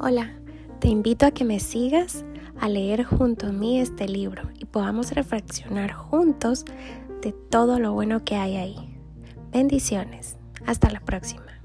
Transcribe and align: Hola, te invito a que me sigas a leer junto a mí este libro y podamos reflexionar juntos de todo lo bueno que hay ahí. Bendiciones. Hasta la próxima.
Hola, 0.00 0.30
te 0.78 0.86
invito 0.86 1.26
a 1.26 1.32
que 1.32 1.44
me 1.44 1.58
sigas 1.58 2.24
a 2.60 2.68
leer 2.68 3.02
junto 3.02 3.48
a 3.48 3.52
mí 3.52 3.80
este 3.80 4.06
libro 4.06 4.42
y 4.56 4.64
podamos 4.64 5.10
reflexionar 5.10 5.92
juntos 5.92 6.64
de 7.20 7.32
todo 7.32 7.80
lo 7.80 7.94
bueno 7.94 8.22
que 8.24 8.36
hay 8.36 8.54
ahí. 8.54 8.96
Bendiciones. 9.50 10.36
Hasta 10.66 10.88
la 10.90 11.00
próxima. 11.00 11.60